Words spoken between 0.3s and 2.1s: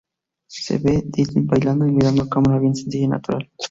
Se ve a D-Niss bailando, y